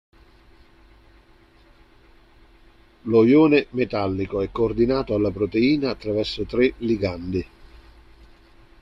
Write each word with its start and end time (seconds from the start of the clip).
Lo 3.03 3.23
ione 3.23 3.67
metallico 3.69 4.41
è 4.41 4.49
coordinato 4.51 5.13
alla 5.13 5.29
proteina 5.29 5.91
attraverso 5.91 6.43
tre 6.45 6.73
ligandi. 6.77 7.45